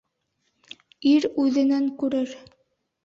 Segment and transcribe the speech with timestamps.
[1.11, 2.35] Ир үҙенән күрер